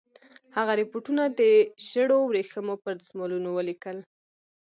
[0.57, 1.41] هغه رپوټونه د
[1.89, 3.97] ژړو ورېښمو پر دسمالونو ولیکل.